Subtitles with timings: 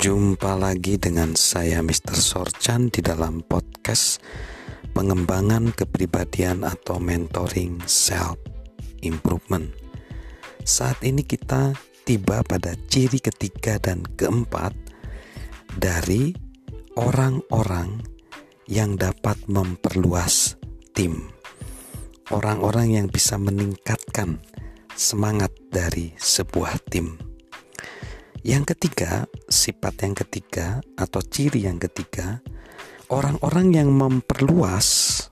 [0.00, 2.16] Jumpa lagi dengan saya Mr.
[2.16, 4.16] Sorchan di dalam podcast
[4.96, 8.40] pengembangan kepribadian atau mentoring self
[9.04, 9.68] improvement.
[10.64, 11.76] Saat ini kita
[12.08, 14.72] tiba pada ciri ketiga dan keempat
[15.76, 16.32] dari
[16.96, 18.00] orang-orang
[18.72, 20.56] yang dapat memperluas
[20.96, 21.28] tim.
[22.32, 24.40] Orang-orang yang bisa meningkatkan
[24.96, 27.29] semangat dari sebuah tim.
[28.40, 32.40] Yang ketiga, sifat yang ketiga atau ciri yang ketiga,
[33.12, 35.28] orang-orang yang memperluas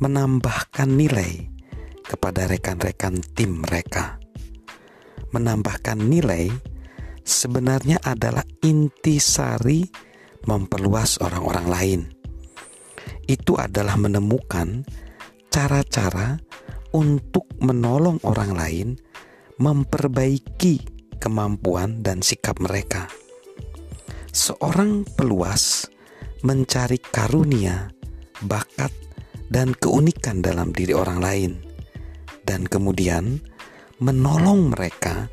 [0.00, 1.52] menambahkan nilai
[2.00, 4.16] kepada rekan-rekan tim mereka.
[5.36, 6.48] Menambahkan nilai
[7.20, 9.84] sebenarnya adalah intisari
[10.48, 12.00] memperluas orang-orang lain.
[13.28, 14.88] Itu adalah menemukan
[15.52, 16.40] cara-cara
[16.96, 18.88] untuk menolong orang lain
[19.60, 23.06] memperbaiki kemampuan dan sikap mereka.
[24.32, 25.84] Seorang peluas
[26.40, 27.92] mencari karunia,
[28.40, 28.90] bakat,
[29.52, 31.52] dan keunikan dalam diri orang lain,
[32.48, 33.44] dan kemudian
[34.00, 35.28] menolong mereka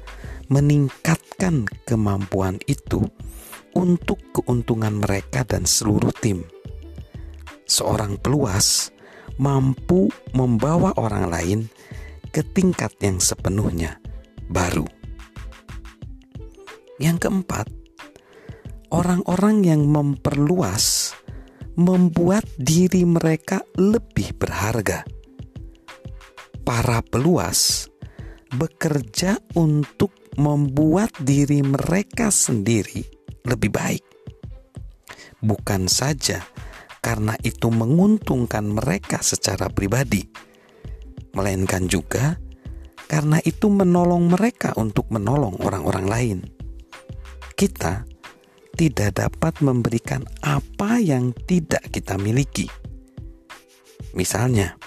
[0.51, 3.07] meningkatkan kemampuan itu
[3.77, 6.43] untuk keuntungan mereka dan seluruh tim.
[7.69, 8.89] Seorang peluas
[9.37, 11.59] mampu membawa orang lain
[12.33, 14.01] ke tingkat yang sepenuhnya
[14.49, 14.96] baru.
[16.97, 17.69] Yang keempat,
[18.89, 21.13] orang-orang yang memperluas
[21.77, 25.05] membuat diri mereka lebih berharga.
[26.65, 27.85] Para peluas
[28.49, 30.09] bekerja untuk
[30.41, 33.05] membuat diri mereka sendiri
[33.45, 34.03] lebih baik,
[35.45, 36.41] bukan saja
[36.99, 40.25] karena itu menguntungkan mereka secara pribadi,
[41.37, 42.41] melainkan juga
[43.05, 46.56] karena itu menolong mereka untuk menolong orang-orang lain
[47.57, 48.05] kita
[48.77, 52.69] tidak dapat memberikan apa yang tidak kita miliki.
[54.13, 54.77] Misalnya,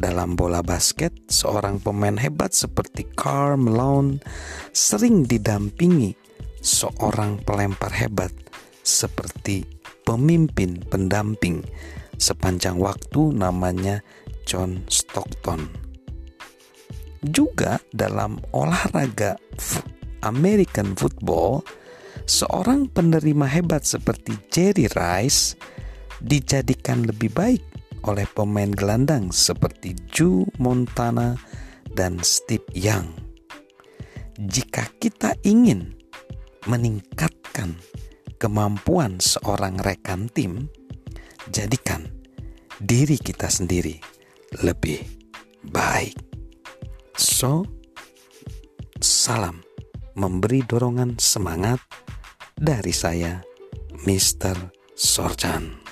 [0.00, 4.24] dalam bola basket, seorang pemain hebat seperti Karl Malone
[4.72, 6.16] sering didampingi
[6.64, 8.32] seorang pelempar hebat
[8.80, 9.68] seperti
[10.08, 11.60] pemimpin pendamping
[12.16, 14.00] sepanjang waktu namanya
[14.48, 15.68] John Stockton.
[17.20, 19.36] Juga dalam olahraga
[20.24, 21.62] American football,
[22.28, 25.56] seorang penerima hebat seperti Jerry Rice
[26.20, 27.64] dijadikan lebih baik
[28.04, 31.40] oleh pemain gelandang seperti Joe Montana
[31.96, 33.16] dan Steve Young.
[34.38, 35.96] Jika kita ingin
[36.68, 37.74] meningkatkan
[38.36, 40.68] kemampuan seorang rekan tim,
[41.48, 42.06] jadikan
[42.78, 43.98] diri kita sendiri
[44.62, 45.00] lebih
[45.64, 46.14] baik.
[47.18, 47.66] So,
[49.02, 49.64] salam
[50.14, 51.82] memberi dorongan semangat
[52.58, 53.40] dari saya,
[54.04, 54.74] Mr.
[54.94, 55.87] Sorjan.